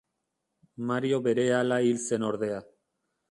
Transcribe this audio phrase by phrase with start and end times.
[0.91, 2.59] Mario berehala hil zen ordea.